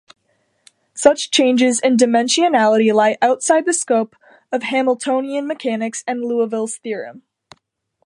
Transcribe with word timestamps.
Such 0.95 1.29
changes 1.29 1.79
in 1.79 1.95
dimensionality 1.95 2.91
lie 2.91 3.19
outside 3.21 3.65
the 3.67 3.71
scope 3.73 4.15
of 4.51 4.63
Hamiltonian 4.63 5.45
mechanics 5.45 6.03
and 6.07 6.21
Liouville's 6.23 6.77
theorem. 6.77 7.21